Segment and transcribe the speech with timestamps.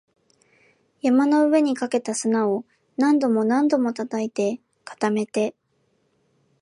[1.03, 2.65] 山の上にかけた砂を
[2.97, 5.55] 何度も何度も叩いて、固めて